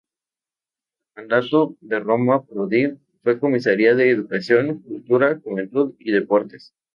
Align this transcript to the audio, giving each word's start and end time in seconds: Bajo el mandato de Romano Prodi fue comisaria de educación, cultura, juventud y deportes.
Bajo 1.15 1.21
el 1.21 1.27
mandato 1.27 1.77
de 1.79 1.99
Romano 1.99 2.43
Prodi 2.45 2.97
fue 3.21 3.37
comisaria 3.39 3.93
de 3.93 4.09
educación, 4.09 4.79
cultura, 4.81 5.39
juventud 5.43 5.93
y 5.99 6.11
deportes. 6.11 6.73